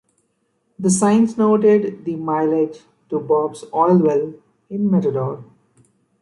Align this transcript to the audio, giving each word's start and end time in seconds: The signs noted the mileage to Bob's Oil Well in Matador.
The 0.79 0.89
signs 0.89 1.37
noted 1.37 2.05
the 2.05 2.15
mileage 2.15 2.79
to 3.11 3.19
Bob's 3.19 3.63
Oil 3.71 3.99
Well 3.99 4.33
in 4.67 4.89
Matador. 4.89 5.43